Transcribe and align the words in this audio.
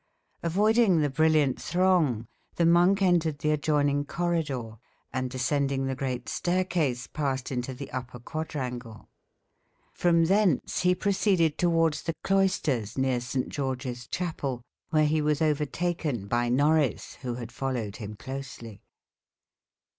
Avoiding 0.41 1.01
the 1.01 1.11
brilliant 1.11 1.61
throng, 1.61 2.25
the 2.55 2.65
monk 2.65 3.03
entered 3.03 3.37
the 3.37 3.51
adjoining 3.51 4.03
corridor, 4.05 4.79
and 5.13 5.29
descending 5.29 5.85
the 5.85 5.93
great 5.93 6.27
staircase, 6.27 7.05
passed 7.05 7.51
into 7.51 7.71
the 7.75 7.91
upper 7.91 8.17
quadrangle. 8.19 9.09
From 9.93 10.25
thence 10.25 10.79
he 10.79 10.95
proceeded 10.95 11.59
towards 11.59 12.01
the 12.01 12.15
cloisters 12.23 12.97
near 12.97 13.19
St. 13.21 13.47
George's 13.49 14.07
Chapel, 14.07 14.63
where 14.89 15.05
he 15.05 15.21
was 15.21 15.39
overtaken 15.39 16.25
by 16.27 16.49
Norris, 16.49 17.17
who 17.21 17.35
had 17.35 17.51
followed 17.51 17.97
him 17.97 18.15
closely. 18.15 18.81